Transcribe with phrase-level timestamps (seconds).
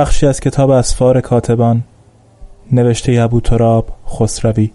[0.00, 1.82] بخشی از کتاب اسفار کاتبان
[2.72, 4.70] نوشته ابو تراب خسروی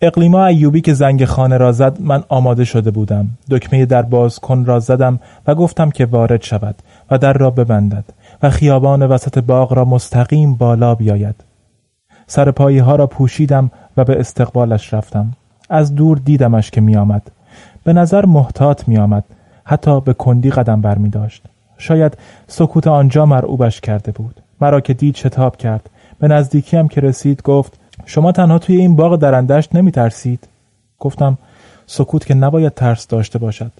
[0.00, 4.64] اقلیما ایوبی که زنگ خانه را زد من آماده شده بودم دکمه در باز کن
[4.64, 6.74] را زدم و گفتم که وارد شود
[7.10, 8.04] و در را ببندد
[8.42, 11.44] و خیابان وسط باغ را مستقیم بالا بیاید
[12.26, 15.32] سر پایی ها را پوشیدم و به استقبالش رفتم
[15.70, 17.30] از دور دیدمش که می آمد.
[17.84, 19.24] به نظر محتاط می آمد.
[19.64, 21.42] حتی به کندی قدم بر می داشت.
[21.80, 24.40] شاید سکوت آنجا مرعوبش کرده بود.
[24.60, 25.90] مرا که دید شتاب کرد.
[26.18, 27.72] به نزدیکی هم که رسید گفت
[28.06, 30.48] شما تنها توی این باغ درندشت نمی ترسید؟
[30.98, 31.38] گفتم
[31.86, 33.72] سکوت که نباید ترس داشته باشد.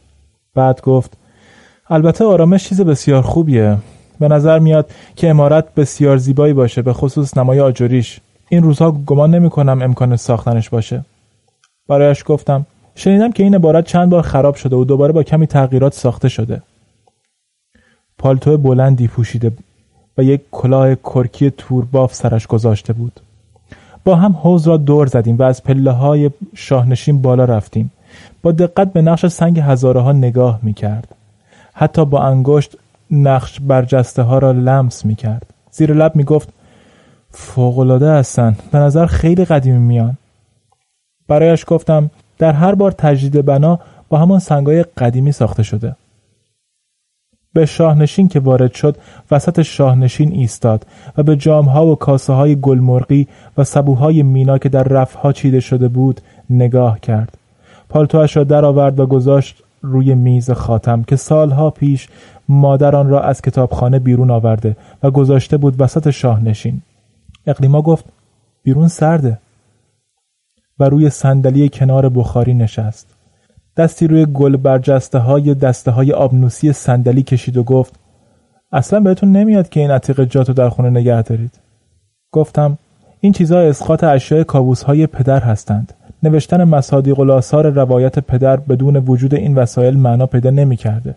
[0.55, 1.17] بعد گفت
[1.91, 3.77] البته آرامش چیز بسیار خوبیه.
[4.21, 9.35] به نظر میاد که امارت بسیار زیبایی باشه به خصوص نمای آجوریش این روزها گمان
[9.35, 11.05] نمی کنم امکان ساختنش باشه.
[11.89, 15.95] برایش گفتم شنیدم که این عبارت چند بار خراب شده و دوباره با کمی تغییرات
[15.95, 16.63] ساخته شده.
[18.21, 19.53] پالتو بلندی پوشیده
[20.19, 23.21] و یک کلاه کرکی تورباف سرش گذاشته بود.
[24.05, 27.91] با هم حوز را دور زدیم و از پله های شاهنشین بالا رفتیم.
[28.43, 31.15] با دقت به نقش سنگ هزاره ها نگاه می کرد
[31.73, 32.77] حتی با انگشت
[33.11, 36.49] نقش برجسته ها را لمس می کرد زیر لب می گفت
[37.31, 38.57] فوقلاده هستن.
[38.73, 40.17] به نظر خیلی قدیمی میان.
[41.29, 45.97] برایش گفتم در هر بار تجدید بنا با همان سنگای قدیمی ساخته شده.
[47.53, 48.97] به شاهنشین که وارد شد
[49.31, 54.85] وسط شاهنشین ایستاد و به جامها و کاسه های گلمرغی و سبوهای مینا که در
[54.85, 57.39] رفها چیده شده بود نگاه کرد.
[57.89, 62.09] پالتوش را درآورد و گذاشت روی میز خاتم که سالها پیش
[62.49, 66.83] مادر آن را از کتابخانه بیرون آورده و گذاشته بود وسط شاهنشین.
[67.47, 68.05] اقلیما گفت
[68.63, 69.39] بیرون سرده.
[70.81, 73.20] و روی صندلی کنار بخاری نشست.
[73.81, 77.95] دستی روی گل برجسته های دسته های آبنوسی صندلی کشید و گفت
[78.73, 81.61] اصلا بهتون نمیاد که این عتیق جاتو در خونه نگه دارید.
[82.33, 82.79] گفتم
[83.21, 85.93] این چیزها اسقاط اشیاء کابوس های پدر هستند.
[86.23, 91.15] نوشتن مصادیق و روایت پدر بدون وجود این وسایل معنا پیدا نمی‌کرده.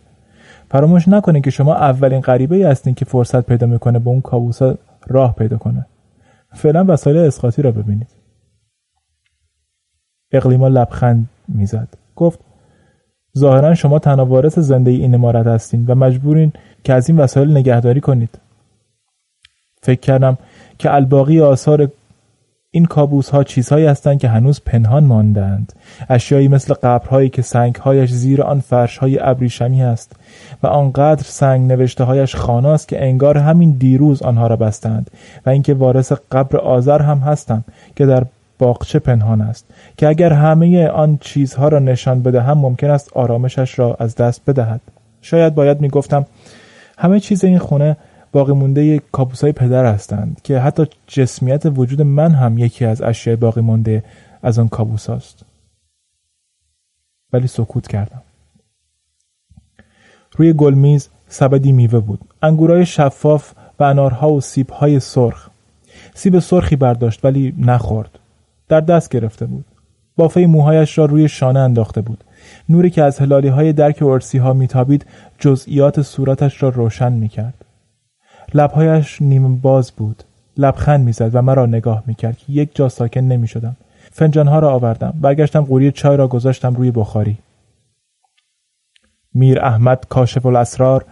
[0.72, 4.60] فراموش نکنید که شما اولین غریبه هستین که فرصت پیدا می‌کنه به اون کابوس
[5.08, 5.86] راه پیدا کنه.
[6.54, 8.08] فعلا وسایل اسقاطی را ببینید.
[10.32, 11.88] اقلیما لبخند می‌زد.
[12.16, 12.40] گفت
[13.38, 18.02] ظاهرا شما تنها وارث زنده این امارت هستین و مجبورین که از این وسایل نگهداری
[18.02, 18.40] کنید.
[19.82, 20.38] فکر کردم
[20.78, 21.90] که الباقی آثار
[22.76, 25.74] این کابوس ها چیزهایی هستند که هنوز پنهان ماندند
[26.10, 30.16] اشیایی مثل قبرهایی که سنگهایش زیر آن فرشهای ابریشمی است
[30.64, 35.12] و آنقدر سنگ نوشته هایش خاناست که انگار همین دیروز آنها را بستند
[35.46, 37.64] و اینکه وارث قبر آذر هم هستم
[37.96, 38.26] که در
[38.64, 39.66] باغچه پنهان است
[39.98, 44.82] که اگر همه آن چیزها را نشان بدهم ممکن است آرامشش را از دست بدهد.
[45.22, 46.26] شاید باید می‌گفتم
[46.98, 47.98] همه چیز این خونه
[48.32, 53.62] باقی مونده کابوسای پدر هستند که حتی جسمیت وجود من هم یکی از اشیاء باقی
[53.62, 54.04] مونده
[54.44, 55.46] از آن کابوس است.
[57.34, 58.22] ولی سکوت کردم.
[60.38, 62.20] روی گلمیز سبدی میوه بود.
[62.42, 65.50] انگورای شفاف و انارها و سیبهای سرخ.
[66.14, 68.20] سیب سرخی برداشت ولی نخورد.
[68.70, 69.66] در دست گرفته بود.
[70.16, 72.24] بافه موهایش را روی شانه انداخته بود.
[72.70, 75.06] نوری که از هلالی های درک ارسی ها میتابید
[75.40, 77.66] جزئیات صورتش را روشن می‌کرد.
[78.54, 80.24] لبهایش نیم باز بود.
[80.58, 83.76] لبخند می‌زد و مرا نگاه می‌کرد که یک جا ساکن نمی‌شدم.
[84.12, 87.38] فنجانها را آوردم برگشتم قوری چای را گذاشتم روی بخاری.
[89.34, 91.06] میر احمد کاشف الاسرار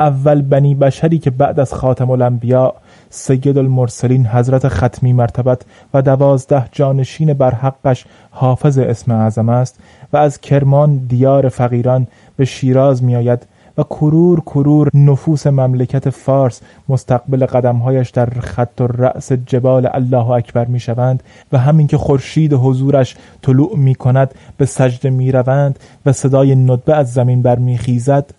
[0.00, 2.74] اول بنی بشری که بعد از خاتم الانبیا
[3.10, 5.62] سید المرسلین حضرت ختمی مرتبت
[5.94, 9.78] و دوازده جانشین بر حقش حافظ اسم اعظم است
[10.12, 12.06] و از کرمان دیار فقیران
[12.36, 13.46] به شیراز میآید
[13.78, 20.64] و کرور کرور نفوس مملکت فارس مستقبل قدمهایش در خط و رأس جبال الله اکبر
[20.64, 21.22] می شوند
[21.52, 26.94] و همین که خورشید حضورش طلوع می کند به سجده می روند و صدای ندبه
[26.96, 28.30] از زمین برمیخیزد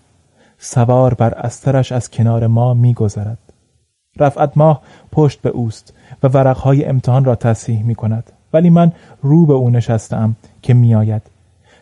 [0.58, 3.38] سوار بر استرش از کنار ما می گذرد.
[4.18, 4.82] رفعت ماه
[5.12, 5.94] پشت به اوست
[6.24, 8.92] و ورقهای امتحان را تصحیح می کند ولی من
[9.22, 11.22] رو به او نشستم که می آید.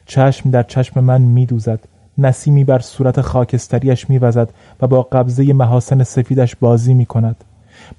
[0.06, 1.80] چشم در چشم من می دوزد
[2.18, 4.50] نسیمی بر صورت خاکستریش میوزد
[4.82, 7.44] و با قبضه محاسن سفیدش بازی می کند.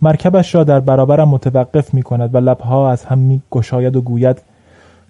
[0.02, 4.42] مرکبش را در برابرم متوقف می کند و لبها از هم می گشاید و گوید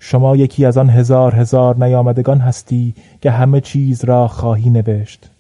[0.01, 5.31] شما یکی از آن هزار هزار نیامدگان هستی که همه چیز را خواهی نوشت.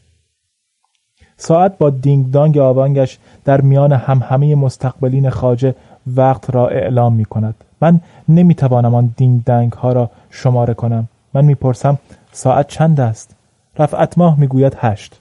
[1.36, 5.74] ساعت با دینگ دانگ آوانگش در میان هم همه مستقبلین خاجه
[6.06, 7.54] وقت را اعلام می کند.
[7.80, 11.08] من نمی توانم آن دینگ دنگ ها را شماره کنم.
[11.34, 11.98] من می‌پرسم
[12.32, 13.37] ساعت چند است؟
[13.78, 15.20] رفعت ماه می‌گوید هشت.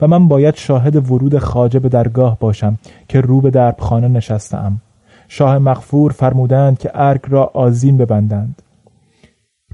[0.00, 2.78] و من باید شاهد ورود خاجه به درگاه باشم
[3.08, 4.80] که رو به دربخانه نشستم.
[5.28, 8.62] شاه مغفور فرمودند که ارگ را آزین ببندند.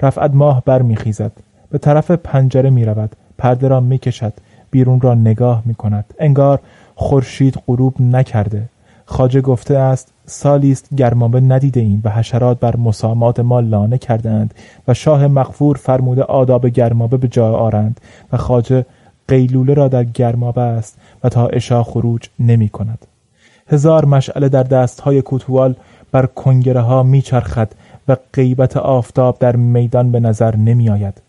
[0.03, 1.33] رفعت ماه برمیخیزد.
[1.71, 4.33] به طرف پنجره می رود پرده را می کشد
[4.71, 6.61] بیرون را نگاه می کند انگار
[6.95, 8.63] خورشید غروب نکرده.
[9.05, 14.55] خاجه گفته است سالی است گرمابه ندیده ایم و حشرات بر مسامات ما لانه کردند
[14.89, 18.01] و شاه مغفور فرموده آداب گرمابه به جای آرند
[18.33, 18.87] و خاجه
[19.29, 23.07] قیلوله را در گرمابه است و تا اشا خروج نمی کند
[23.69, 25.75] هزار مشعله در دستهای کوتوال
[26.13, 27.69] بر کنگره ها میچرخد
[28.09, 31.23] و غیبت آفتاب در میدان به نظر نمی آید.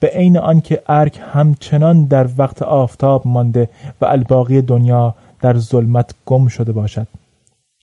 [0.00, 3.68] به عین آنکه ارک همچنان در وقت آفتاب مانده
[4.00, 7.06] و الباقی دنیا در ظلمت گم شده باشد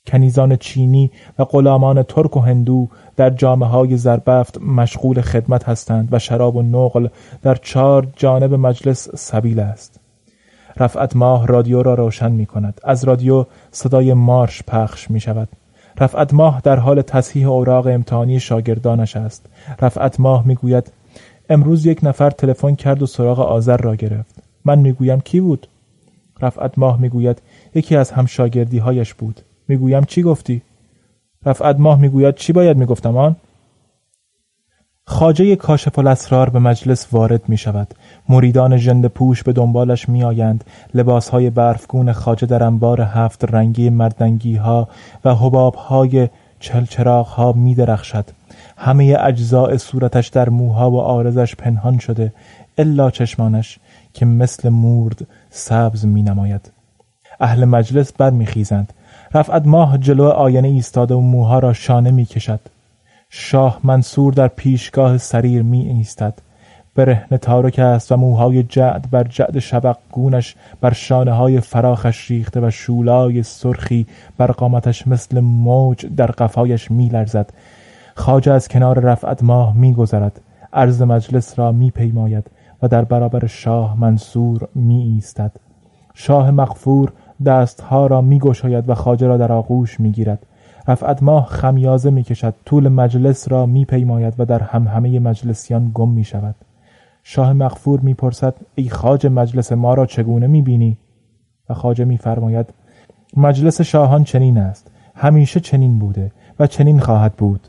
[0.07, 6.19] کنیزان چینی و غلامان ترک و هندو در جامعه های زربفت مشغول خدمت هستند و
[6.19, 7.07] شراب و نقل
[7.41, 9.99] در چهار جانب مجلس سبیل است.
[10.77, 15.49] رفعت ماه رادیو را روشن می کند از رادیو صدای مارش پخش می شود
[15.99, 19.45] رفعت ماه در حال تصحیح اوراق امتحانی شاگردانش است.
[19.81, 20.91] رفعت ماه می گوید
[21.49, 24.35] امروز یک نفر تلفن کرد و سراغ آذر را گرفت.
[24.65, 25.67] من می‌گویم کی بود؟
[26.41, 27.41] رفعت ماه می‌گوید
[27.75, 29.41] یکی از هم شاگردی هایش بود.
[29.67, 30.61] می‌گویم چی گفتی
[31.45, 33.35] رفعت ماه می‌گوید چی باید می‌گفتم آن
[35.09, 37.93] خاجه کاشف الاسرار به مجلس وارد می شود.
[38.29, 40.63] مریدان جند پوش به دنبالش می آیند.
[40.93, 44.87] لباس های برفگون خاجه در انبار هفت رنگی مردنگی ها
[45.25, 46.29] و حباب های
[46.59, 48.25] چلچراغ ها می درخشد.
[48.77, 52.33] همه اجزاء صورتش در موها و آرزش پنهان شده
[52.77, 53.79] الا چشمانش
[54.13, 56.71] که مثل مورد سبز می نماید.
[57.39, 58.93] اهل مجلس برمیخیزند
[59.33, 62.59] رفعت ماه جلو آینه ایستاده و موها را شانه می کشد.
[63.29, 66.33] شاه منصور در پیشگاه سریر می ایستد
[66.95, 72.59] برهن تارک است و موهای جعد بر جعد شبق گونش بر شانه های فراخش ریخته
[72.61, 74.07] و شولای سرخی
[74.37, 77.53] بر قامتش مثل موج در قفایش می لرزد
[78.15, 80.41] خاجه از کنار رفعت ماه می گذرد
[80.73, 82.51] عرض مجلس را می پیماید
[82.81, 85.51] و در برابر شاه منصور می ایستد
[86.13, 87.11] شاه مغفور
[87.45, 90.45] دستها را می گشاید و خاجه را در آغوش می گیرد
[90.87, 96.09] رفعت ماه خمیازه می کشد طول مجلس را می پیماید و در همه مجلسیان گم
[96.09, 96.55] می شود
[97.23, 100.97] شاه مغفور می پرسد ای خاج مجلس ما را چگونه می بینی؟
[101.69, 102.73] و خاجه می فرماید
[103.37, 104.91] مجلس شاهان چنین است.
[105.15, 107.67] همیشه چنین بوده و چنین خواهد بود.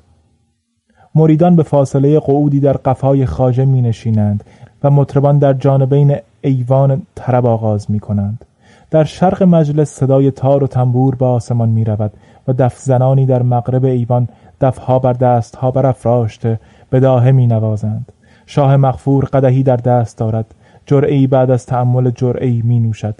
[1.15, 4.45] مریدان به فاصله قعودی در قفای خاجه می نشینند
[4.83, 8.45] و مطربان در جانبین ایوان طرب آغاز می کنند.
[8.91, 12.13] در شرق مجلس صدای تار و تنبور به آسمان می رود
[12.49, 14.29] و دف زنانی در مغرب ایوان
[14.61, 18.13] دفها بر دستها برافراشته به داهه می نوازند.
[18.47, 20.55] شاه مغفور قدهی در دست دارد.
[20.87, 23.15] جرعی بعد از تأمل جرعی می نوشد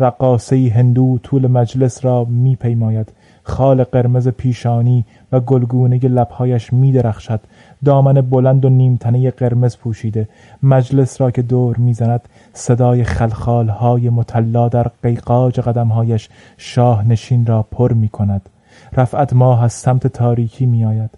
[0.00, 3.12] رقاصه هندو طول مجلس را می پیماید
[3.42, 7.40] خال قرمز پیشانی و گلگونه لبهایش می درخشد
[7.84, 10.28] دامن بلند و نیمتنه قرمز پوشیده.
[10.62, 12.20] مجلس را که دور می‌زند
[12.58, 18.48] صدای خلخال های مطلا در قیقاج قدمهایش شاه نشین را پر می کند.
[18.96, 21.10] رفعت ماه از سمت تاریکی می آید.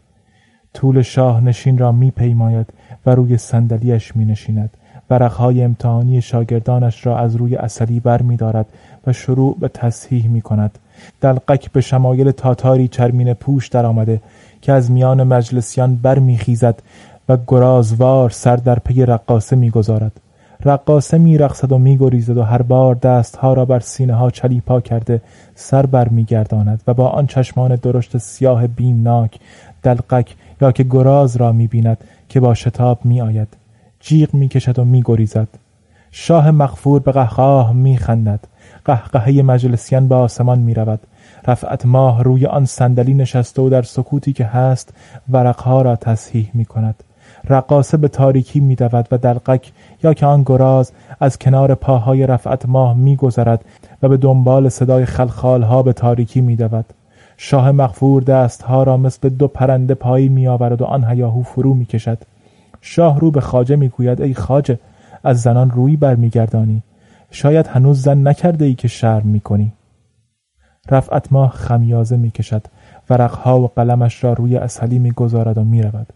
[0.75, 2.67] طول شاه نشین را می پیماید
[3.07, 4.71] و روی صندلیاش می نشیند.
[5.11, 8.67] ورقهای امتحانی شاگردانش را از روی اصلی بر می دارد
[9.07, 10.79] و شروع به تصحیح می کند.
[11.21, 14.21] دلقک به شمایل تاتاری چرمین پوش در آمده
[14.61, 16.83] که از میان مجلسیان برمیخیزد
[17.29, 20.13] و گرازوار سر در پی رقاصه می‌گذارد
[20.65, 25.23] رقاصه میرقصد و میگریزد و هر بار دستها را بر سینه ها چلیپا کرده
[25.55, 29.39] سر برمیگرداند و با آن چشمان درشت سیاه بیمناک
[29.83, 31.99] دلقک یا که گراز را می‌بیند
[32.29, 33.49] که با شتاب میآید.
[34.01, 35.49] جیغ می‌کشد و میگریزد.
[36.11, 38.41] شاه مغفور به قهقاه میخندد.
[38.85, 41.01] قهقهه مجلسیان به آسمان می‌رود.
[41.47, 44.93] رفعت ماه روی آن صندلی نشسته و در سکوتی که هست
[45.29, 47.05] ورقها را تصحیح می کند
[47.49, 52.69] رقاصه به تاریکی می دود و دلقک یا که آن گراز از کنار پاهای رفعت
[52.69, 53.65] ماه می گذرد
[54.03, 56.85] و به دنبال صدای خلخالها به تاریکی می دود.
[57.37, 61.85] شاه مغفور دستها را مثل دو پرنده پایی می آورد و آن هیاهو فرو می
[61.85, 62.19] کشد.
[62.81, 64.79] شاه رو به خاجه می گوید ای خاجه
[65.25, 66.83] از زنان روی برمیگردانی
[67.31, 69.73] شاید هنوز زن نکرده ای که شرم می کنی.
[70.91, 72.63] رفعت ماه خمیازه می کشد
[73.11, 76.07] ورقها و قلمش را روی اصلی می گذارد و می رود.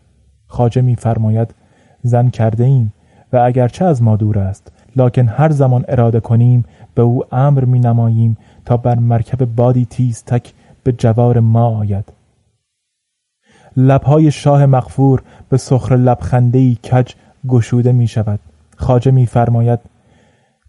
[0.47, 1.55] خاجه می فرماید
[2.03, 2.93] زن کرده ایم
[3.35, 6.65] و اگرچه از ما دور است لکن هر زمان اراده کنیم
[6.95, 10.53] به او امر می نماییم تا بر مرکب بادی تیز تک
[10.85, 12.13] به جوار ما آید.
[13.77, 17.13] لبهای شاه مغفور به سخر لبخندهی کج
[17.49, 18.41] گشوده می شود
[18.77, 19.79] خاجه می فرماید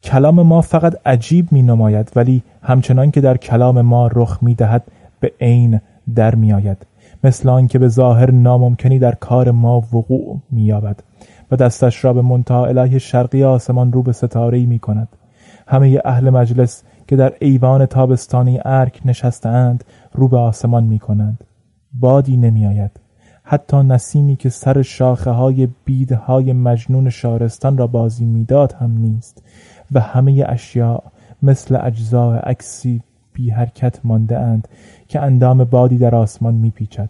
[0.03, 4.83] کلام ما فقط عجیب می نماید ولی همچنان که در کلام ما رخ می دهد
[5.19, 5.81] به عین
[6.15, 6.85] در می آید
[7.23, 10.99] مثل آنکه به ظاهر ناممکنی در کار ما وقوع می یابد
[11.51, 15.07] و دستش را به منتها الهی شرقی آسمان رو به ستاره می کند
[15.67, 19.83] همه اهل مجلس که در ایوان تابستانی ارک نشستند
[20.13, 21.43] رو به آسمان می کنند
[21.93, 22.91] بادی نمی آید
[23.43, 29.43] حتی نسیمی که سر شاخه های بیده های مجنون شارستان را بازی می‌داد هم نیست
[29.91, 30.99] و همه اشیاء
[31.43, 33.01] مثل اجزاء عکسی
[33.33, 34.67] بی حرکت مانده اند
[35.07, 37.09] که اندام بادی در آسمان میپیچد.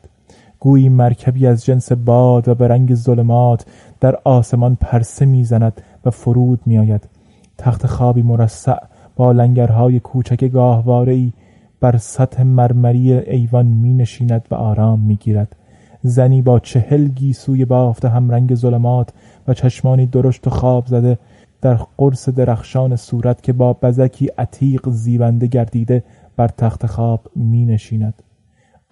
[0.59, 3.65] گویی مرکبی از جنس باد و به رنگ ظلمات
[4.00, 7.09] در آسمان پرسه می‌زند و فرود میآید
[7.57, 8.77] تخت خوابی مرصع
[9.15, 11.33] با لنگرهای کوچک گاهوارهای
[11.79, 15.55] بر سطح مرمری ایوان می نشیند و آرام می گیرد.
[16.03, 19.09] زنی با چهل گیسوی بافت همرنگ ظلمات
[19.47, 21.17] و چشمانی درشت و خواب زده
[21.62, 26.03] در قرص درخشان صورت که با بزکی عتیق زیبنده گردیده
[26.38, 28.13] بر تخت خواب می نشیند.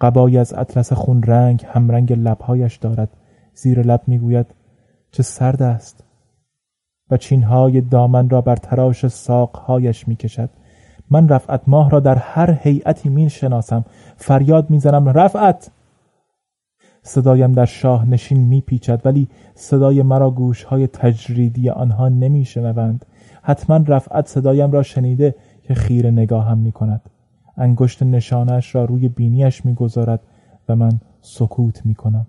[0.00, 3.08] قبایی از اطلس خون رنگ همرنگ لبهایش دارد.
[3.54, 4.46] زیر لب می‌گوید
[5.10, 6.04] چه سرد است.
[7.10, 10.50] و چینهای دامن را بر تراش ساقهایش می کشد
[11.10, 13.84] من رفعت ماه را در هر هیئتی می شناسم
[14.16, 15.70] فریاد می‌زنم رفعت!
[17.02, 23.06] صدایم در شاه نشین می پیچد ولی صدای مرا گوشهای تجریدی آنها نمی شنوند
[23.42, 27.10] حتما رفعت صدایم را شنیده که خیر نگاهم می کند
[27.56, 30.20] انگشت نشانش را روی بینیش می‌گذارد
[30.68, 32.26] و من سکوت می کنم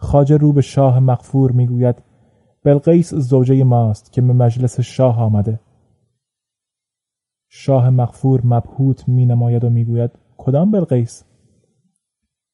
[0.00, 2.02] خاجه رو به شاه مغفور می‌گوید
[2.64, 5.60] بلقیس زوجه ماست که به مجلس شاه آمده.
[7.48, 11.24] شاه مغفور مبهوت می نماید و می‌گوید کدام بلقیس؟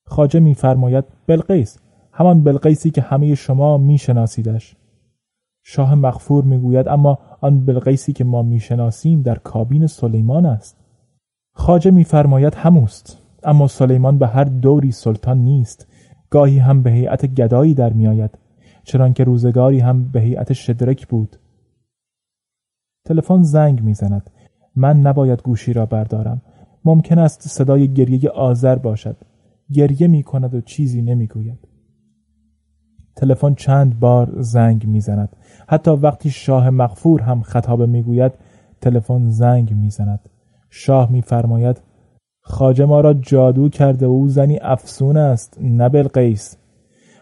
[0.07, 1.79] خاجه میفرماید بلقیس
[2.13, 4.77] همان بلقیسی که همه شما میشناسیدش.
[5.63, 10.82] شاه مغفور می‌گوید اما آن بلقیسی که ما می‌شناسیم در کابین سلیمان است.
[11.55, 15.87] خاجه میفرماید هموست اما سلیمان به هر دوری سلطان نیست.
[16.31, 18.39] گاهی هم به هیئت گدایی در میآید
[18.85, 21.37] چنانکه روزگاری هم به هیئت شدرک بود.
[23.05, 24.31] تلفن زنگ می‌زند.
[24.77, 26.43] من نباید گوشی را بردارم.
[26.85, 29.17] ممکن است صدای گریه آذر باشد.
[29.73, 31.69] گریه می کند و چیزی نمی‌گوید.
[33.17, 35.37] تلفن چند بار زنگ می‌زند.
[35.69, 38.33] حتی وقتی شاه مغفور هم خطابه می‌گوید
[38.81, 40.21] تلفن زنگ می‌زند.
[40.75, 41.83] شاه میفرماید
[42.41, 46.57] خاجه ما را جادو کرده و او زنی افسون است نه بلقیس.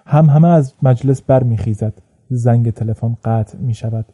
[0.07, 4.07] هم همه از مجلس برمیخیزد زنگ تلفن قطع می شود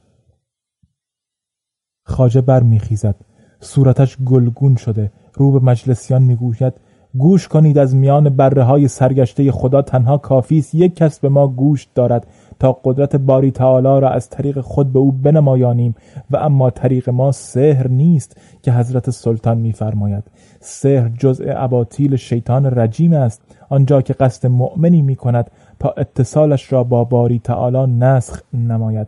[2.04, 3.14] خاجه برمیخیزد
[3.60, 6.74] صورتش گلگون شده رو به مجلسیان می‌گوید
[7.18, 11.48] گوش کنید از میان بره های سرگشته خدا تنها کافی است یک کس به ما
[11.48, 12.26] گوش دارد.
[12.58, 15.94] تا قدرت باری تعالی را از طریق خود به او بنمایانیم.
[16.30, 20.24] و اما طریق ما سحر نیست که حضرت سلطان میفرماید.
[20.60, 23.42] سحر جزء اباطیل شیطان رجیم است.
[23.68, 29.06] آنجا که قصد مؤمنی می کند تا اتصالش را با باری تعالی نسخ نماید.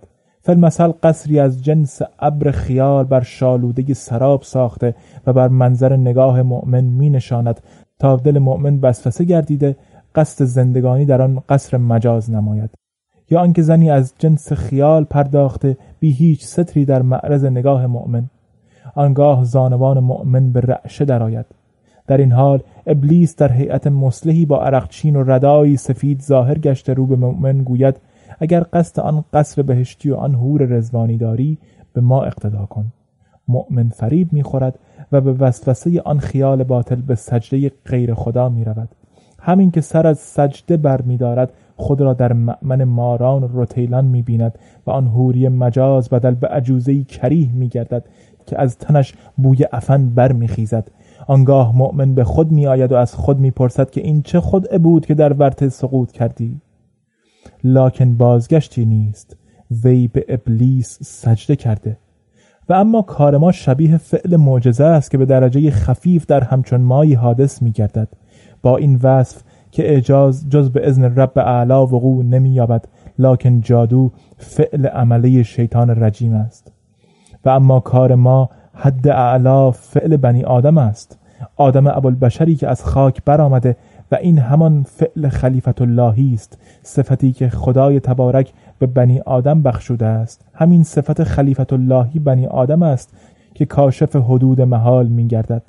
[0.49, 4.95] فالمثل قصری از جنس ابر خیال بر شالوده سراب ساخته
[5.27, 7.61] و بر منظر نگاه مؤمن می نشاند
[7.99, 9.77] تا دل مؤمن وسوسه گردیده
[10.15, 12.71] قصد زندگانی در آن قصر مجاز نماید.
[13.31, 18.31] یا آنکه زنی از جنس خیال پرداخته بی هیچ ستری در معرض نگاه مؤمن.
[18.95, 21.47] آنگاه زانوان مؤمن به رعشه درآید.
[22.07, 27.07] در این حال ابلیس در هیئت مسلحی با عرقچین و ردایی سفید ظاهر گشته رو
[27.07, 27.97] به مؤمن گوید
[28.41, 31.59] اگر قصد آن قصر بهشتی و آن هور رزوانی داری
[31.93, 32.93] به ما اقتدا کن.
[33.49, 34.79] مؤمن فریب می‌خورد
[35.13, 38.89] و به وسوسه آن خیال باطل به سجده غیر خدا می رود.
[39.41, 44.05] همین که سر از سجده بر می دارد خود را در مأمن ماران و رتیلان
[44.05, 48.05] می بیند و آن هوری مجاز بدل به عجوزهی کریه می گردد
[48.47, 50.91] که از تنش بوی افن بر می خیزد.
[51.27, 54.83] آنگاه مؤمن به خود می آید و از خود می پرسد که این چه خود
[54.83, 56.61] بود که در ورته سقوط کردی.
[57.65, 59.37] لاکن بازگشتی نیست.
[59.85, 61.97] وی به ابلیس سجده کرده.
[62.69, 67.15] و اما کار ما شبیه فعل معجزه است که به درجه خفیف در همچون مایی
[67.15, 68.09] حادث می گردد
[68.63, 72.85] با این وصف که اعجاز جز به ازن رب اعلا وقوع نمی یابد
[73.19, 76.73] لکن جادو فعل عملی شیطان رجیم است.
[77.45, 81.19] و اما کار ما حد اعلا فعل بنی آدم است.
[81.57, 83.77] آدم ابوالبشری که از خاک برآمده
[84.13, 90.07] و این همان فعل خلیفت اللهی است صفتی که خدای تبارک به بنی آدم بخشوده
[90.07, 90.45] است.
[90.55, 93.15] همین صفت خلیفت اللهی بنی آدم است
[93.55, 95.63] که کاشف حدود محال می گردد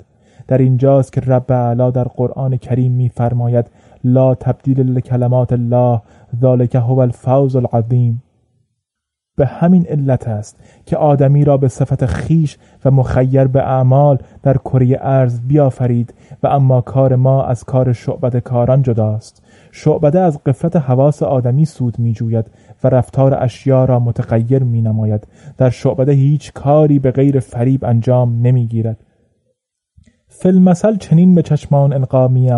[0.48, 3.66] در اینجاست که رب علا در قرآن کریم میفرماید
[4.04, 6.02] لا تبدیل لکلمات الله
[6.40, 8.22] ذالک هو الفوز العظیم.
[9.36, 14.56] به همین علت است که آدمی را به صفت خیش و مخیر به اعمال در
[14.56, 19.42] کره ارز بیافرید و اما کار ما از کار شعبد کاران جداست.
[19.72, 22.46] شعبده از قفلت حواس آدمی سود می جوید
[22.84, 25.26] و رفتار اشیا را متغیر می نماید
[25.58, 28.96] در شعبده هیچ کاری به غیر فریب انجام نمی گیرد
[30.28, 32.50] فیلمسل چنین به چشمان انقا می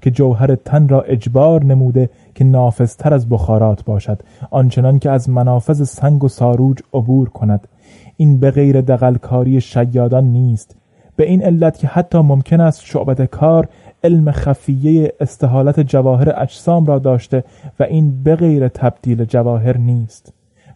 [0.00, 5.88] که جوهر تن را اجبار نموده که نافذتر از بخارات باشد آنچنان که از منافذ
[5.88, 7.68] سنگ و ساروج عبور کند.
[8.16, 10.76] این به غیر دقلکاری شیادان نیست.
[11.16, 13.68] به این علت که حتی ممکن است شعبت کار
[14.04, 17.44] علم خفیه استحالت جواهر اجسام را داشته
[17.80, 20.32] و این به غیر تبدیل جواهر نیست.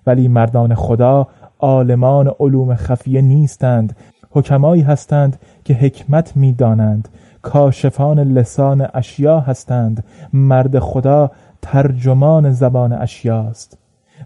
[0.07, 1.29] ولی مردان خدا
[1.59, 3.97] عالمان علوم خفیه نیستند.
[4.31, 7.09] حکمایی هستند که حکمت می‌دانند.
[7.45, 10.05] کاشفان لسان اشیا هستند.
[10.33, 11.31] مرد خدا
[11.63, 13.79] ترجمان زبان اشیاست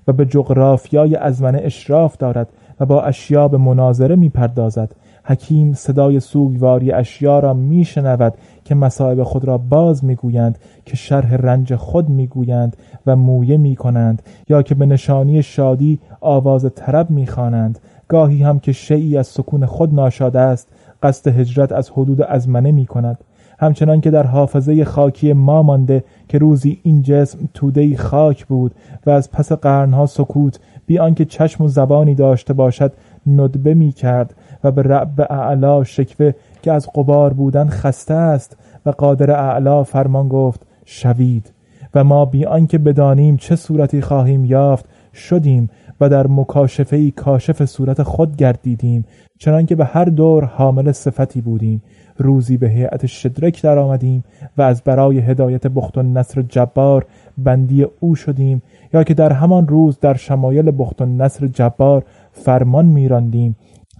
[0.09, 2.49] و به جغرافیای ازمنه اشراف دارد
[2.81, 4.95] و با اشیا به مناظره می‌پردازد.
[5.25, 8.35] حکیم صدای سوگواری اشیا را میشنود
[8.65, 14.63] که مصائب خود را باز می‌گویند که شرح رنج خود می‌گویند و مویه می‌کنند یا
[14.63, 17.79] که به نشانی شادی آواز طرب می‌خوانند.
[18.09, 20.69] گاهی هم که شیعی از سکون خود ناشاده است
[21.03, 23.19] قصد هجرت از حدود ازمنه می کند
[23.59, 28.75] همچنان که در حافظه خاکی ما مانده که روزی این جسم توده خاک بود
[29.07, 32.93] و از پس قرنها سکوت بی آنکه چشم و زبانی داشته باشد
[33.27, 38.91] ندبه می کرد و به رب اعلا شکوه که از قبار بودن خسته است و
[38.91, 41.53] قادر اعلا فرمان گفت شوید.
[41.95, 48.03] و ما بی آنکه بدانیم چه صورتی خواهیم یافت شدیم و در مکاشفه کاشف صورت
[48.03, 49.05] خود گردیدیم
[49.39, 51.83] چنانکه به هر دور حامل صفتی بودیم.
[52.17, 54.25] روزی به هیئت شدرک در آمدیم
[54.59, 57.07] و از برای هدایت بخت و نصر جبار
[57.39, 58.63] بندی او شدیم
[58.95, 63.57] یا که در همان روز در شمایل بخت و نصر جبار فرمان میراندیم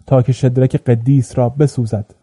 [0.07, 2.15] تا که شدرک قدیس را بسوزد.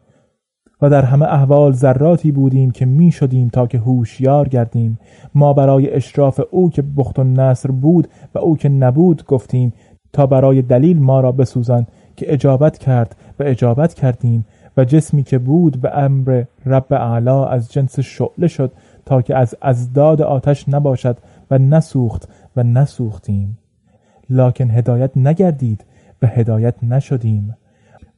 [0.82, 5.00] و در همه احوال ذراتی بودیم که می شدیم تا که هوشیار گردیم.
[5.36, 9.74] ما برای اشراف او که بخت و نصر بود و او که نبود گفتیم
[10.14, 14.46] تا برای دلیل ما را بسوزان که اجابت کرد و اجابت کردیم
[14.78, 18.72] و جسمی که بود به امر رب اعلا از جنس شعله شد
[19.06, 21.18] تا که از ازداد آتش نباشد
[21.52, 23.58] و نسوخت و نسوختیم.
[24.30, 25.86] لکن هدایت نگردید
[26.22, 27.58] و هدایت نشدیم.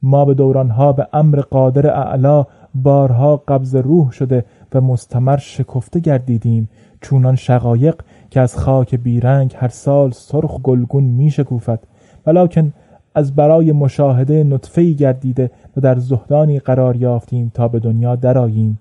[0.02, 6.68] ما به دورانها به امر قادر اعلا بارها قبض روح شده و مستمر شکفته گردیدیم
[7.00, 7.94] چونان شقایق
[8.30, 11.80] که از خاک بیرنگ هر سال سرخ گلگون می شکوفد
[12.26, 12.72] ولیکن
[13.18, 18.78] از برای مشاهده نطفه گردیده و در زهدانی قرار یافتیم تا به دنیا دراییم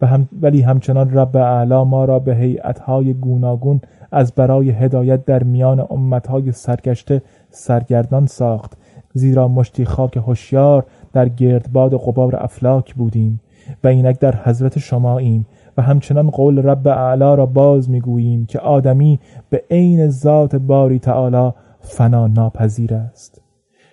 [0.00, 3.80] و هم ولی همچنان رب اعلا ما را به هیئتهای گوناگون
[4.12, 8.72] از برای هدایت در میان امتهای سرگشته سرگردان ساخت
[9.12, 13.40] زیرا مشتی خاک هوشیار در گردباد قبار افلاک بودیم
[13.84, 15.46] و اینک در حضرت شماییم
[15.76, 19.20] و همچنان قول رب اعلا را باز می‌گوییم که آدمی
[19.50, 23.47] به عین ذات باری تعالی فنا ناپذیر است.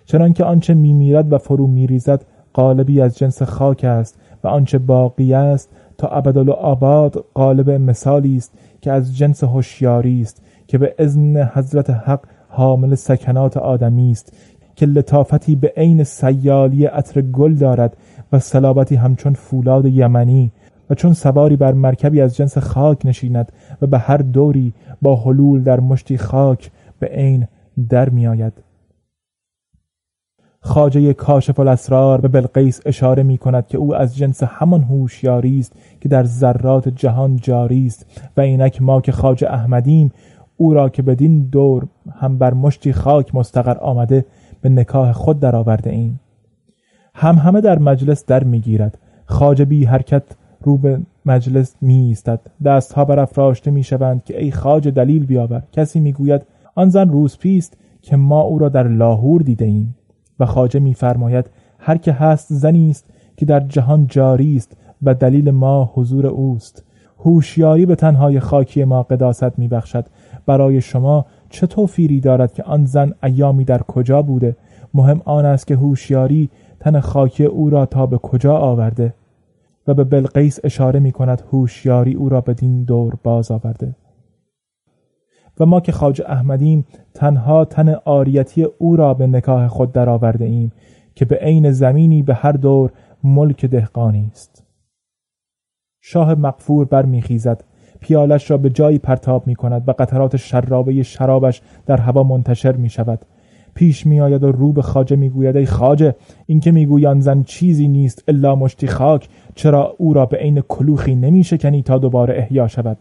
[0.05, 5.69] چنانکه آنچه میمیرد و فرو میریزد قالبی از جنس خاک است و آنچه باقی است
[5.97, 12.19] تا ابدالآباد قالب مثالی است که از جنس هوشیاری است که به اذن حضرت حق
[12.49, 14.33] حامل سکنات آدمی است
[14.75, 17.97] که لطافتی به عین سیالی عطر گل دارد
[18.31, 20.51] و صلابتی همچون فولاد یمنی
[20.89, 25.63] و چون سواری بر مرکبی از جنس خاک نشیند و به هر دوری با حلول
[25.63, 27.47] در مشتی خاک به عین
[27.89, 28.27] در می
[30.65, 35.73] خاجه کاشف الاسرار به بلقیس اشاره می کند که او از جنس همان هوشیاری است
[36.01, 38.05] که در ذرات جهان جاری است
[38.37, 40.11] و اینک ما که خاج احمدیم
[40.57, 41.87] او را که بدین دور
[42.19, 44.25] هم بر مشتی خاک مستقر آمده
[44.61, 46.19] به نکاه خود درآورده ایم.
[47.15, 48.97] هم همه در مجلس در می‌گیرد.
[49.25, 50.23] خاجه بی حرکت
[50.61, 55.63] رو به مجلس می ایستد دستها برافراشته می شوند که ای خاج دلیل بیاور.
[55.71, 56.41] کسی می‌گوید
[56.75, 59.95] آن زن روسپیست که ما او را در لاهور دیده ایم.
[60.39, 63.05] و خاجه میفرماید هر که هست زنی است
[63.37, 66.83] که در جهان جاری است و دلیل ما حضور اوست.
[67.19, 70.05] هوشیاری به تنهای خاکی ما قداست میبخشد.
[70.45, 74.55] برای شما چه توفیری دارد که آن زن ایامی در کجا بوده؟
[74.93, 79.13] مهم آن است که هوشیاری تن خاکی او را تا به کجا آورده؟
[79.87, 83.95] و به بلقیس اشاره می کند هوشیاری او را بدین دور باز آورده.
[85.59, 90.71] و ما که خاج احمدیم تنها تن آریتی او را به نکاه خود درآورده ایم
[91.15, 92.91] که به عین زمینی به هر دور
[93.23, 94.63] ملک دهقانی است.
[96.01, 97.63] شاه مقفور برمیخیزد
[97.99, 102.89] پیالش را به جایی پرتاب می کند و قطرات شرابه شرابش در هوا منتشر می
[102.89, 103.25] شود
[103.73, 106.15] پیش میآید و رو به خاجه می‌گوید ای خاجه
[106.45, 111.15] این که میگویان زن چیزی نیست الا مشتی خاک چرا او را به عین کلوخی
[111.15, 112.97] نمیشکنی تا دوباره احیا شود؟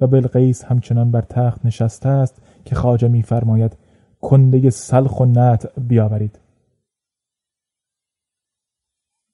[0.00, 3.76] و بلقیس همچنان بر تخت نشسته است که خاجه میفرماید
[4.20, 6.38] کنده سلخ و نت بیاورید.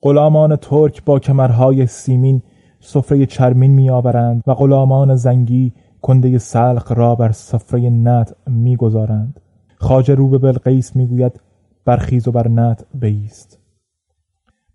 [0.02, 2.42] غلامان ترک با کمرهای سیمین
[2.80, 5.72] سفره چرمین میآورند و غلامان زنگی
[6.02, 9.40] کنده سلخ را بر سفره نطع می‌گذارند.
[9.76, 11.40] خواجه رو به بلقیس می‌گوید
[11.84, 13.58] برخیز و بر نطع بایست.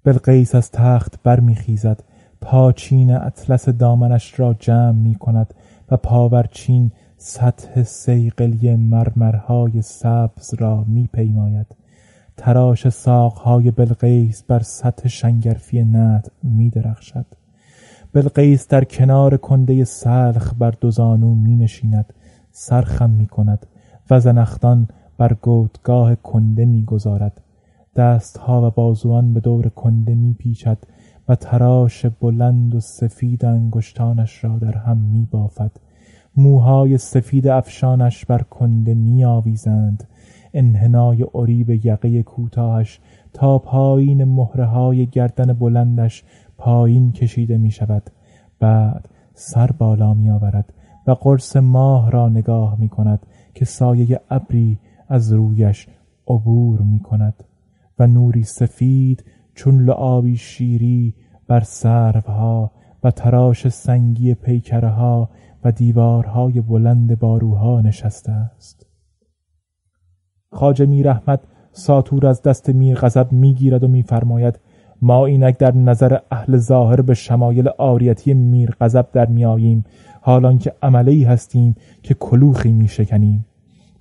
[0.03, 2.03] بلقیس از تخت برمیخیزد
[2.41, 5.53] پاچین اطلس دامنش را جمع می کند
[5.91, 11.75] و پاورچین سطح صیقلی مرمرهای سبز را می پیماید.
[12.37, 17.25] تراش ساقهای بلقیس بر سطح شنگرفی نطع می درخشد.
[18.13, 22.13] بلقیس در کنار کنده سلخ بر دوزانو می نشیند.
[22.51, 23.65] سرخم می کند
[24.09, 27.41] و زنختان بر گودگاه کنده می گذارد.
[27.95, 30.77] دستها و بازوان به دور کنده می پیچد
[31.29, 35.71] و تراش بلند و سفید انگشتانش را در هم می بافد.
[36.37, 40.07] موهای سفید افشانش بر کنده می آویزند
[40.53, 42.99] انحنای عریب یقه کوتاهش
[43.33, 46.23] تا پایین مهره های گردن بلندش
[46.57, 48.03] پایین کشیده می شود
[48.59, 50.73] بعد سر بالا می آورد
[51.07, 55.87] و قرص ماه را نگاه می کند که سایه ابری از رویش
[56.27, 57.43] عبور می کند
[57.99, 59.23] و نوری سفید
[59.57, 61.15] چون لعابی شیری
[61.47, 62.71] بر سروها
[63.03, 65.29] و تراش سنگی پیکرها
[65.63, 68.85] و دیوارهای بلند باروها نشسته است.
[70.51, 71.39] خاجه میر احمد
[71.71, 74.59] ساتور از دست میر غضب می‌گیرد و میفرماید
[75.01, 79.83] ما اینک در نظر اهل ظاهر به شمایل آریتی میر غضب در میآییم
[80.21, 83.45] حالان که عمله هستیم که کلوخی میشکنیم.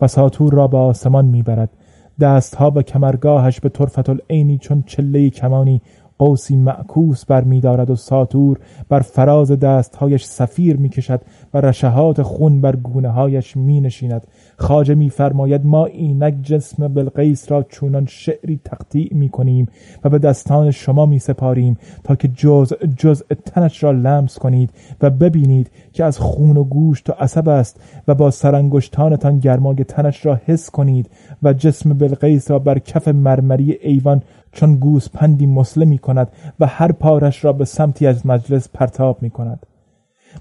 [0.01, 1.71] و ساتور را به آسمان می‌برد
[2.21, 5.83] دستها به کمرگاهش به طرفت العینی چون چله کمانی
[6.19, 11.21] قوسی معکوس بر میدارد و ساتور بر فراز دستهایش سفیر می‌کشد
[11.55, 14.27] و رشهات خون بر گونه هایش می نشیند.
[14.57, 19.67] خاجه میفرماید ما اینک جسم بلقیس را چونان شعری تقطیع می کنیم
[20.05, 24.71] و به دستان شما می سپاریم تا که جز جز تنش را لمس کنید
[25.03, 30.27] و ببینید که از خون و گوشت و عصب است و با سرانگشتانتان گرمای تنش
[30.27, 31.11] را حس کنید
[31.43, 36.29] و جسم بلقیس را بر کف مرمری ایوان چون گوسپندی مسله می کند
[36.61, 39.67] و هر پارش را به سمتی از مجلس پرتاب می کند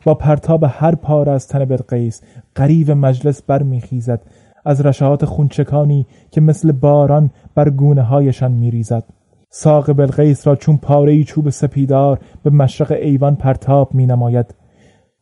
[0.04, 2.22] با پرتاب هر پار از تن بلقیس
[2.56, 4.22] قریب مجلس برمیخیزد
[4.66, 9.04] از رشهات خونچکانی که مثل باران بر گونه هایشان میریزد.
[9.50, 14.56] ساق بلقیس را چون پاره چوب سپیدار به مشرق ایوان پرتاب می نماید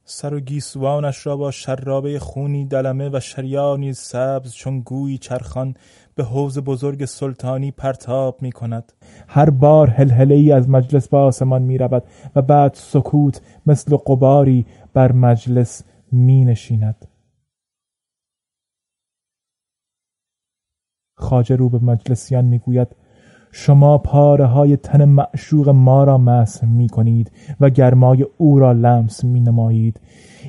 [0.05, 5.75] سر و گیسوانش را با شرابه خونی دلمه و شریانی سبز چون گویی چرخان
[6.15, 8.93] به حوز بزرگ سلطانی پرتاب می کند.
[9.27, 12.03] هر بار هلهله ای از مجلس به آسمان می رود
[12.35, 17.07] و بعد سکوت مثل قباری بر مجلس می نشیند.
[21.17, 22.95] خاجه رو به مجلسیان می گوید
[23.55, 29.23] شما پاره های تن معشوق ما را مسح می کنید و گرمای او را لمس
[29.23, 29.99] می نمایید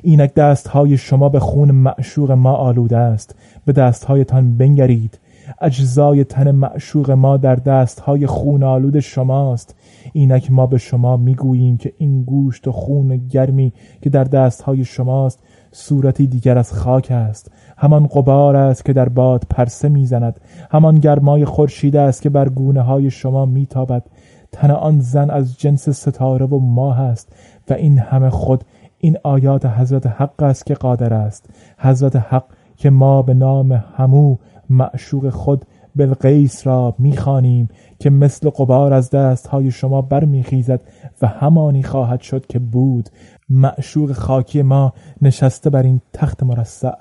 [0.01, 3.35] اینک دست های شما به خون معشوق ما آلوده است.
[3.65, 5.19] به دست هایتان بنگرید.
[5.61, 9.75] اجزای تن معشوق ما در دست های خون آلود شماست.
[10.13, 14.85] اینک ما به شما می‌گوییم که این گوشت و خون گرمی که در دست های
[14.85, 15.39] شماست
[15.71, 17.51] صورتی دیگر از خاک است.
[17.77, 20.39] همان قبار است که در باد پرسه می‌زند.
[20.71, 24.03] همان گرمای خورشید است که بر گونه های شما میتابد.
[24.51, 27.33] تن آن زن از جنس ستاره و ماه است
[27.69, 28.63] و این همه خود
[28.97, 31.49] این آیات حضرت حق است که قادر است.
[31.77, 32.45] حضرت حق
[32.77, 34.35] که ما به نام همو
[34.69, 40.81] معشوق خود بلقیس را می‌خوانیم که مثل قبار از دستهای شما برمیخیزد
[41.21, 43.09] و همانی خواهد شد که بود.
[43.49, 46.91] معشوق خاکی ما نشسته بر این تخت مرصع.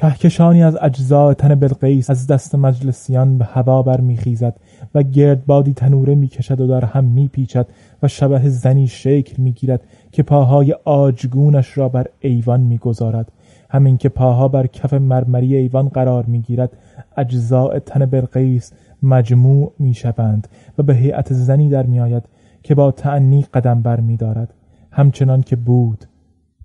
[0.00, 4.56] کهکشانی از اجزای تن بلقیس از دست مجلسیان به هوا برمیخیزد
[4.94, 7.66] و گردبادی تنوره می‌کشد و در هم میپیچد
[8.02, 9.80] و شبه زنی شکل می‌گیرد
[10.12, 13.32] که پاهای آجگونش را بر ایوان می‌گذارد.
[13.70, 16.76] همین که پاها بر کف مرمری ایوان قرار می‌گیرد
[17.16, 22.22] اجزاء تن بلقیس مجموع می‌شوند و به هیئت زنی در میآید
[22.62, 24.54] که با تعنی قدم بر میدارد
[24.90, 26.04] همچنان که بود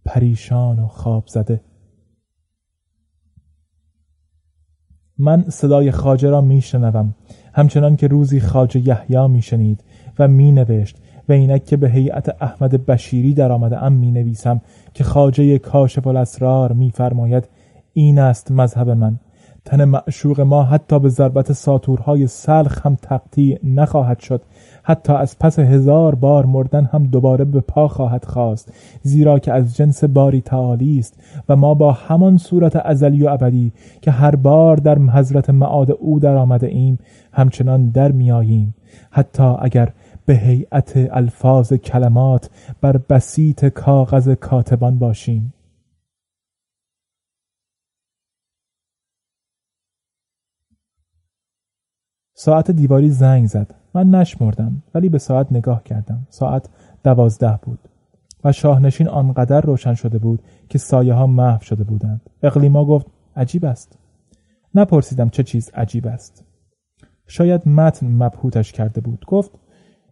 [0.05, 1.61] پریشان و خواب زده.
[5.17, 7.15] من صدای خاجه را میشنوم.
[7.53, 9.83] همچنان که روزی خاجه یحیی میشنید
[10.19, 10.97] و مینوشت
[11.29, 14.61] و اینک که به هیئت احمد بشیری در آمده ام می نویسم
[14.93, 17.49] که خاجه کاشف الاسرار میفرماید
[17.93, 19.19] این است مذهب من.
[19.65, 24.41] تن معشوق ما حتی به ضربت ساتورهای سلخ هم تقطیع نخواهد شد.
[24.83, 29.75] حتی از پس هزار بار مردن هم دوباره به پا خواهد خواست زیرا که از
[29.75, 34.77] جنس باری تعالی است و ما با همان صورت ازلی و ابدی که هر بار
[34.77, 36.99] در حضرت معاد او در آمده ایم
[37.31, 38.75] همچنان در میاییم
[39.11, 39.93] حتی اگر
[40.25, 42.49] به هیئت الفاظ کلمات
[42.81, 45.53] بر بسیط کاغذ کاتبان باشیم.
[52.37, 53.75] ساعت دیواری زنگ زد.
[53.93, 56.27] من نشمردم ولی به ساعت نگاه کردم.
[56.29, 56.69] ساعت
[57.03, 57.79] دوازده بود
[58.43, 62.21] و شاهنشین آنقدر روشن شده بود که سایه ها محو شده بودند.
[62.43, 63.99] اقلیما گفت عجیب است.
[64.75, 66.43] نپرسیدم چه چیز عجیب است.
[67.27, 69.25] شاید متن مبهوتش کرده بود.
[69.27, 69.51] گفت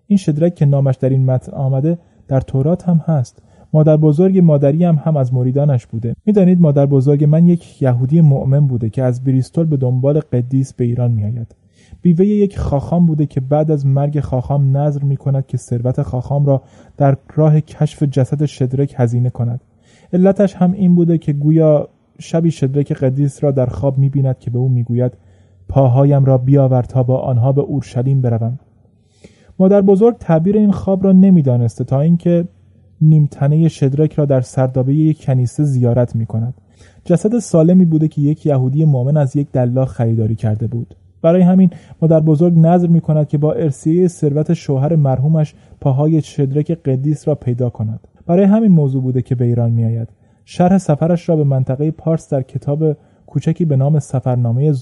[0.07, 3.43] این شدرک که نامش در این متن آمده در تورات هم هست.
[3.73, 6.15] مادر بزرگ مادری هم هم از مریدانش بوده.
[6.25, 10.83] می‌دانید مادر بزرگ من یک یهودی مؤمن بوده که از بریستول به دنبال قدیس به
[10.83, 11.55] ایران میآید.
[12.01, 16.45] بیوه یک خاخام بوده که بعد از مرگ خاخام نظر می کند که ثروت خاخام
[16.45, 16.61] را
[16.97, 19.61] در راه کشف جسد شدرک هزینه کند
[20.13, 24.51] علتش هم این بوده که گویا شبی شدرک قدیس را در خواب می بیند که
[24.51, 25.11] به او می‌گوید
[25.67, 28.59] پاهایم را بیاور تا با آنها به اورشلیم بروم
[29.59, 32.47] مادر بزرگ تعبیر این خواب را نمی‌دانسته تا اینکه
[33.01, 36.53] نیمتنه شدرک را در سردابه یک کنیسه زیارت می کند.
[37.05, 40.95] جسد سالمی بوده که یک یهودی مؤمن از یک دلاغ خریداری کرده بود.
[41.23, 41.69] برای همین
[42.01, 47.35] مادر بزرگ نظر می کند که با ارسیه ثروت شوهر مرحومش پاهای شدرک قدیس را
[47.35, 48.07] پیدا کند.
[48.25, 50.09] برای همین موضوع بوده که به ایران می آید.
[50.45, 54.73] شرح سفرش را به منطقه پارس در کتاب کوچکی به نام سفرنامه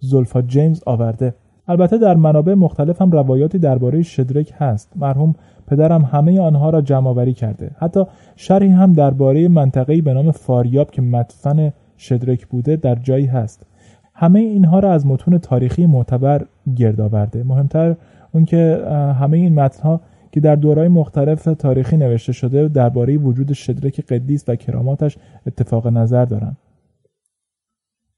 [0.00, 1.34] زلفا جیمز آورده.
[1.68, 5.34] البته در منابع مختلف هم روایاتی درباره شدرک هست مرحوم
[5.66, 8.04] پدرم همه آنها را جمع آوری کرده حتی
[8.36, 13.66] شرحی هم درباره منطقه‌ای به نام فاریاب که مدفن شدرک بوده در جایی هست
[14.20, 17.42] همه اینها را از متون تاریخی معتبر گرد آورده.
[17.42, 17.96] مهمتر
[18.32, 18.84] اون که
[19.20, 20.00] همه این متنها
[20.32, 26.24] که در دورهای مختلف تاریخی نوشته شده درباره وجود شدرک قدیس و کراماتش اتفاق نظر
[26.24, 26.56] دارن.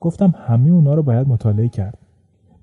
[0.00, 1.98] گفتم همه اونا رو باید مطالعه کرد.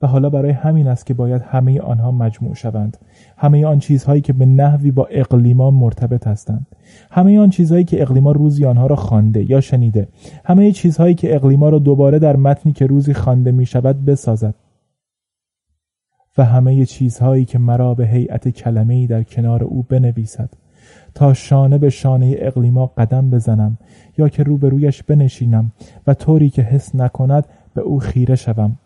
[0.01, 2.97] و حالا برای همین است که باید همه آنها مجموع شوند.
[3.37, 6.67] همه آن چیزهایی که به نحوی با اقلیما مرتبط هستند.
[7.11, 10.07] همه آن چیزهایی که اقلیما روزی آنها را خوانده یا شنیده.
[10.45, 14.55] همه چیزهایی که اقلیما را دوباره در متنی که روزی خوانده می شود بسازد.
[16.37, 20.49] و همه چیزهایی که مرا به هیئت کلمه در کنار او بنویسد.
[21.15, 23.77] تا شانه به شانه اقلیما قدم بزنم
[24.17, 25.71] یا که روبرویش بنشینم
[26.07, 28.77] و طوری که حس نکند به او خیره شوم.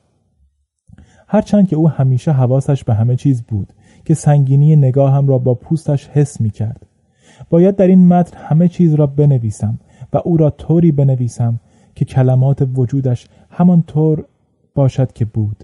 [1.27, 3.73] هرچند که او همیشه حواسش به همه چیز بود
[4.05, 6.85] که سنگینی نگاهم را با پوستش حس می کرد.
[7.49, 9.79] باید در این متن همه چیز را بنویسم
[10.13, 11.59] و او را طوری بنویسم
[11.95, 14.25] که کلمات وجودش همانطور
[14.75, 15.63] باشد که بود.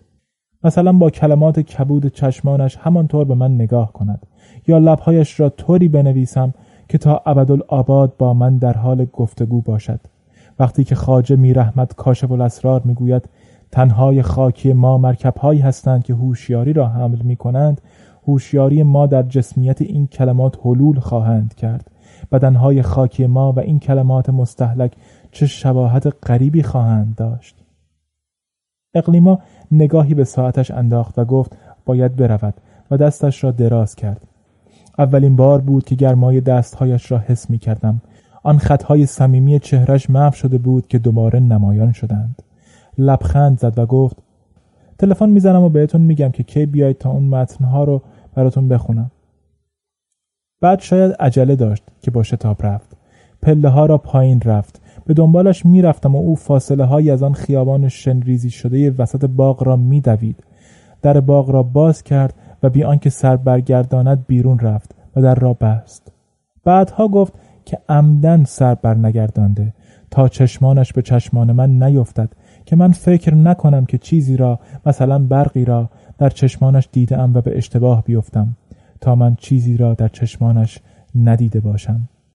[0.63, 4.27] مثلا با کلمات کبود چشمانش همانطور به من نگاه کند
[4.67, 6.53] یا لبهایش را طوری بنویسم
[6.89, 9.99] که تا ابدالآباد با من در حال گفتگو باشد
[10.59, 13.29] وقتی که خاجه میرحمت کاشف الاسرار می‌گوید
[13.71, 17.81] تنهای خاکی ما مرکبهایی هستند که هوشیاری را حمل می کنند
[18.27, 21.91] هوشیاری ما در جسمیت این کلمات حلول خواهند کرد.
[22.31, 24.91] بدنهای خاکی ما و این کلمات مستحلک
[25.31, 27.55] چه شباهت غریبی خواهند داشت.
[28.93, 29.39] اقلیما
[29.71, 32.53] نگاهی به ساعتش انداخت و گفت باید برود.
[32.91, 34.21] و دستش را دراز کرد.
[34.97, 38.01] اولین بار بود که گرمای دستهایش را حس می کردم
[38.43, 42.43] آن خطهای صمیمی چهرش محو شده بود که دوباره نمایان شدند.
[42.99, 44.17] لبخند زد و گفت
[44.97, 48.01] تلفن می‌زنم و بهتون میگم که کی بیاید تا اون متنها رو
[48.35, 49.11] براتون بخونم.
[50.61, 52.97] بعد شاید عجله داشت که با شتاب رفت.
[53.41, 54.81] پله ها را پایین رفت.
[55.05, 59.75] به دنبالش می‌رفتم و او فاصله های از آن خیابان شنریزی شده وسط باغ را
[59.75, 60.43] میدوید.
[61.01, 62.33] در باغ را باز کرد
[62.63, 66.11] و بی آنکه سر برگرداند بیرون رفت و در را بست.
[66.63, 67.33] بعدها گفت
[67.65, 69.73] که عمدن سر برنگردانده.
[70.11, 72.29] تا چشمانش به چشمان من نیفتد
[72.69, 77.57] که من فکر نکنم که چیزی را مثلا برقی را در چشمانش دیدم و به
[77.57, 78.47] اشتباه بیفتم
[79.01, 80.79] تا من چیزی را در چشمانش
[81.15, 82.01] ندیده باشم.